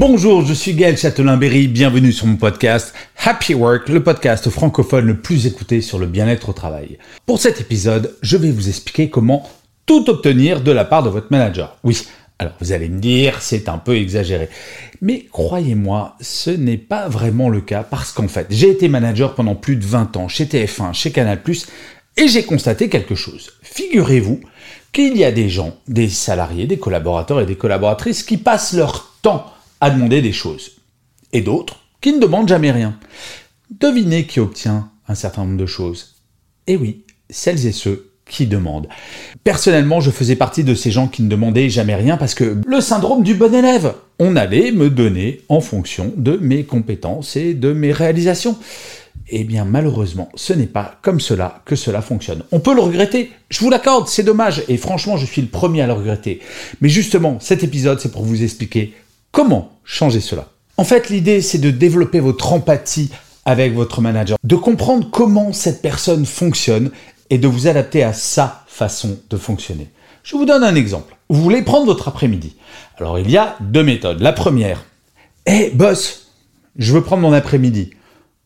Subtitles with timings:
[0.00, 5.18] Bonjour, je suis Gaël Châtelain-Berry, bienvenue sur mon podcast Happy Work, le podcast francophone le
[5.18, 6.98] plus écouté sur le bien-être au travail.
[7.26, 9.50] Pour cet épisode, je vais vous expliquer comment
[9.86, 11.78] tout obtenir de la part de votre manager.
[11.82, 12.06] Oui,
[12.38, 14.48] alors vous allez me dire, c'est un peu exagéré.
[15.00, 19.56] Mais croyez-moi, ce n'est pas vraiment le cas parce qu'en fait, j'ai été manager pendant
[19.56, 21.40] plus de 20 ans chez TF1, chez Canal⁇
[22.18, 23.50] et j'ai constaté quelque chose.
[23.62, 24.42] Figurez-vous
[24.92, 29.16] qu'il y a des gens, des salariés, des collaborateurs et des collaboratrices qui passent leur
[29.22, 29.44] temps
[29.80, 30.72] à demander des choses.
[31.32, 32.98] Et d'autres qui ne demandent jamais rien.
[33.70, 36.16] Devinez qui obtient un certain nombre de choses.
[36.66, 38.88] Eh oui, celles et ceux qui demandent.
[39.42, 42.80] Personnellement, je faisais partie de ces gens qui ne demandaient jamais rien parce que le
[42.80, 47.72] syndrome du bon élève, on allait me donner en fonction de mes compétences et de
[47.72, 48.56] mes réalisations.
[49.30, 52.44] Eh bien, malheureusement, ce n'est pas comme cela que cela fonctionne.
[52.50, 55.82] On peut le regretter, je vous l'accorde, c'est dommage, et franchement, je suis le premier
[55.82, 56.40] à le regretter.
[56.80, 58.94] Mais justement, cet épisode, c'est pour vous expliquer
[59.32, 60.48] Comment changer cela?
[60.76, 63.10] En fait, l'idée, c'est de développer votre empathie
[63.44, 66.90] avec votre manager, de comprendre comment cette personne fonctionne
[67.30, 69.90] et de vous adapter à sa façon de fonctionner.
[70.22, 71.16] Je vous donne un exemple.
[71.28, 72.56] Vous voulez prendre votre après-midi.
[72.98, 74.20] Alors, il y a deux méthodes.
[74.20, 74.84] La première,
[75.46, 76.28] hé, boss,
[76.76, 77.90] je veux prendre mon après-midi.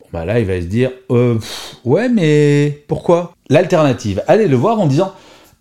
[0.00, 1.38] Bon, bah là, il va se dire, euh,
[1.84, 3.34] ouais, mais pourquoi?
[3.48, 5.12] L'alternative, allez le voir en disant,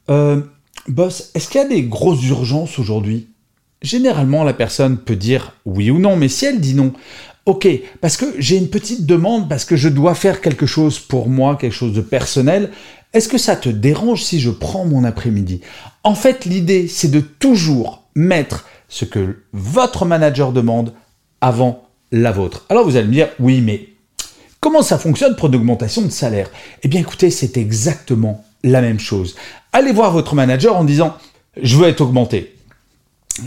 [0.10, 0.42] euh,
[0.88, 3.31] boss, est-ce qu'il y a des grosses urgences aujourd'hui?
[3.82, 6.94] Généralement, la personne peut dire oui ou non, mais si elle dit non,
[7.46, 7.68] ok,
[8.00, 11.56] parce que j'ai une petite demande, parce que je dois faire quelque chose pour moi,
[11.56, 12.70] quelque chose de personnel,
[13.14, 15.62] est-ce que ça te dérange si je prends mon après-midi?
[16.04, 20.94] En fait, l'idée, c'est de toujours mettre ce que votre manager demande
[21.42, 22.66] avant la vôtre.
[22.70, 23.90] Alors vous allez me dire, oui, mais
[24.60, 26.52] comment ça fonctionne pour une augmentation de salaire?
[26.84, 29.36] Eh bien écoutez, c'est exactement la même chose.
[29.74, 31.16] Allez voir votre manager en disant,
[31.62, 32.56] je veux être augmenté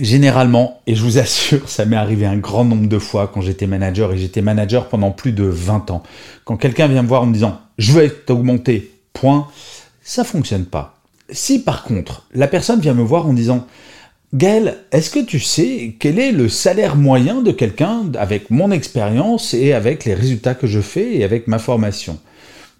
[0.01, 3.67] généralement, et je vous assure, ça m'est arrivé un grand nombre de fois quand j'étais
[3.67, 6.03] manager, et j'étais manager pendant plus de 20 ans.
[6.45, 9.49] Quand quelqu'un vient me voir en me disant je veux être augmenté, point,
[10.03, 10.99] ça fonctionne pas.
[11.31, 13.67] Si par contre, la personne vient me voir en disant
[14.35, 19.55] Gaël, est-ce que tu sais quel est le salaire moyen de quelqu'un avec mon expérience
[19.55, 22.19] et avec les résultats que je fais et avec ma formation?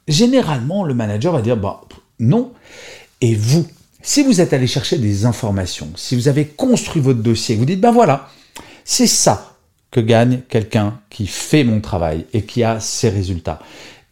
[0.09, 1.83] Généralement, le manager va dire bah
[2.19, 2.53] non.
[3.21, 3.67] Et vous,
[4.05, 7.81] si vous êtes allé chercher des informations, si vous avez construit votre dossier, vous dites,
[7.81, 8.29] ben voilà,
[8.85, 9.57] c'est ça
[9.91, 13.61] que gagne quelqu'un qui fait mon travail et qui a ses résultats.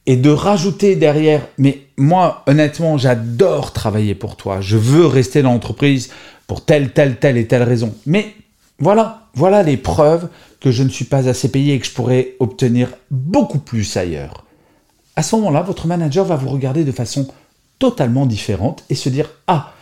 [0.06, 5.52] Et de rajouter derrière, mais moi, honnêtement, j'adore travailler pour toi, je veux rester dans
[5.52, 6.08] l'entreprise
[6.46, 7.94] pour telle, telle, telle et telle raison.
[8.06, 8.34] Mais
[8.78, 10.28] voilà, voilà les preuves
[10.60, 14.46] que je ne suis pas assez payé et que je pourrais obtenir beaucoup plus ailleurs.
[15.16, 17.28] À ce moment-là, votre manager va vous regarder de façon
[17.78, 19.74] totalement différente et se dire, ah,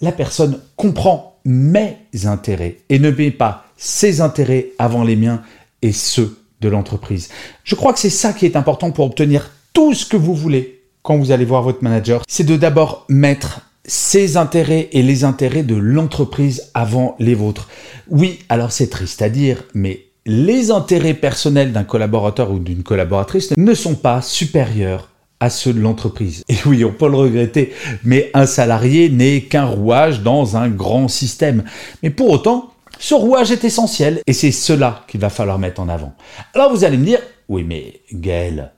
[0.00, 5.42] la personne comprend mes intérêts et ne met pas ses intérêts avant les miens
[5.82, 7.28] et ceux de l'entreprise.
[7.64, 10.82] Je crois que c'est ça qui est important pour obtenir tout ce que vous voulez
[11.02, 12.22] quand vous allez voir votre manager.
[12.26, 17.68] C'est de d'abord mettre ses intérêts et les intérêts de l'entreprise avant les vôtres.
[18.08, 23.52] Oui, alors c'est triste à dire, mais les intérêts personnels d'un collaborateur ou d'une collaboratrice
[23.56, 25.10] ne sont pas supérieurs
[25.44, 26.42] à ceux de l'entreprise.
[26.48, 31.08] Et oui, on peut le regretter, mais un salarié n'est qu'un rouage dans un grand
[31.08, 31.64] système.
[32.02, 35.88] Mais pour autant, ce rouage est essentiel et c'est cela qu'il va falloir mettre en
[35.90, 36.14] avant.
[36.54, 38.72] Alors vous allez me dire, oui mais Gaël,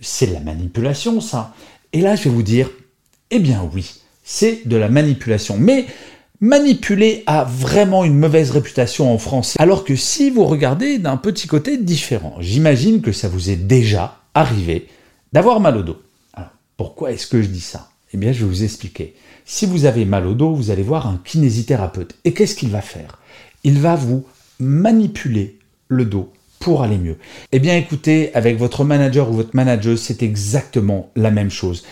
[0.00, 1.52] c'est de la manipulation ça.
[1.92, 2.70] Et là je vais vous dire,
[3.32, 5.56] eh bien oui, c'est de la manipulation.
[5.58, 5.86] Mais
[6.40, 9.56] manipuler a vraiment une mauvaise réputation en France.
[9.58, 14.18] Alors que si vous regardez d'un petit côté différent, j'imagine que ça vous est déjà
[14.34, 14.88] arrivé
[15.34, 16.00] d'avoir mal au dos.
[16.32, 17.90] Alors, pourquoi est-ce que je dis ça?
[18.14, 19.14] Eh bien, je vais vous expliquer.
[19.44, 22.14] Si vous avez mal au dos, vous allez voir un kinésithérapeute.
[22.24, 23.18] Et qu'est-ce qu'il va faire?
[23.64, 24.24] Il va vous
[24.60, 25.58] manipuler
[25.88, 27.18] le dos pour aller mieux.
[27.50, 31.84] Eh bien, écoutez, avec votre manager ou votre manager, c'est exactement la même chose.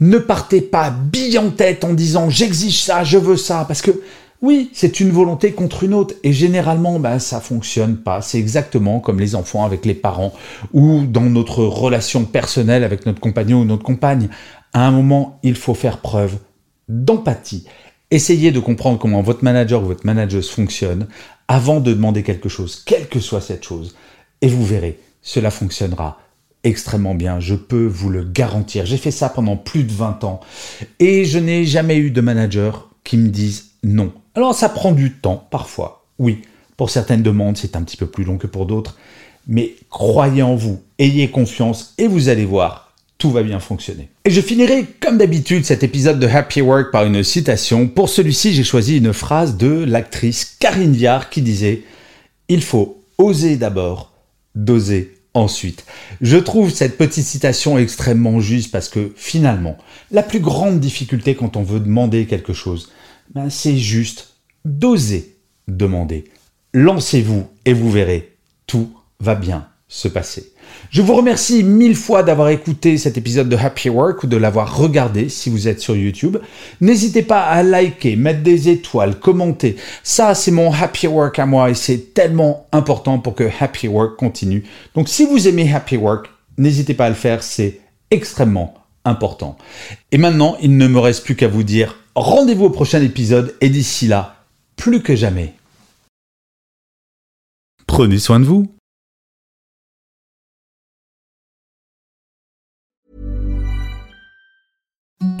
[0.00, 3.92] Ne partez pas bille en tête en disant j'exige ça, je veux ça, parce que
[4.40, 8.22] Oui, c'est une volonté contre une autre et généralement ben, ça fonctionne pas.
[8.22, 10.32] C'est exactement comme les enfants avec les parents
[10.72, 14.28] ou dans notre relation personnelle avec notre compagnon ou notre compagne.
[14.72, 16.38] À un moment, il faut faire preuve
[16.88, 17.64] d'empathie.
[18.12, 21.08] Essayez de comprendre comment votre manager ou votre manageuse fonctionne
[21.48, 23.96] avant de demander quelque chose, quelle que soit cette chose.
[24.40, 26.18] Et vous verrez, cela fonctionnera
[26.62, 28.86] extrêmement bien, je peux vous le garantir.
[28.86, 30.40] J'ai fait ça pendant plus de 20 ans
[31.00, 34.12] et je n'ai jamais eu de manager qui me dise non.
[34.34, 36.42] Alors ça prend du temps parfois, oui.
[36.76, 38.96] Pour certaines demandes, c'est un petit peu plus long que pour d'autres,
[39.48, 44.10] mais croyez en vous, ayez confiance et vous allez voir, tout va bien fonctionner.
[44.24, 47.88] Et je finirai comme d'habitude cet épisode de Happy Work par une citation.
[47.88, 51.74] Pour celui-ci, j'ai choisi une phrase de l'actrice Karine Viard qui disait⁇
[52.48, 54.12] Il faut oser d'abord,
[54.54, 55.84] doser ensuite.
[56.20, 59.76] Je trouve cette petite citation extrêmement juste parce que finalement,
[60.10, 62.90] la plus grande difficulté quand on veut demander quelque chose,
[63.34, 65.36] ben, c'est juste d'oser
[65.68, 66.24] demander.
[66.72, 68.36] Lancez-vous et vous verrez,
[68.66, 68.90] tout
[69.20, 70.52] va bien se passer.
[70.90, 74.76] Je vous remercie mille fois d'avoir écouté cet épisode de Happy Work ou de l'avoir
[74.76, 76.36] regardé si vous êtes sur YouTube.
[76.82, 79.76] N'hésitez pas à liker, mettre des étoiles, commenter.
[80.02, 84.16] Ça, c'est mon Happy Work à moi et c'est tellement important pour que Happy Work
[84.16, 84.64] continue.
[84.94, 86.28] Donc si vous aimez Happy Work,
[86.58, 88.74] n'hésitez pas à le faire, c'est extrêmement
[89.06, 89.56] important.
[90.12, 93.68] Et maintenant, il ne me reste plus qu'à vous dire rendez-vous au prochain épisode et
[93.68, 94.44] d'ici là,
[94.76, 95.54] plus que jamais.
[97.86, 98.66] Prenez soin de vous.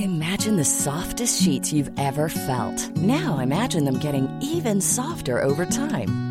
[0.00, 2.96] Imagine the softest sheets you've ever felt.
[2.96, 6.27] Now imagine them getting even softer over time.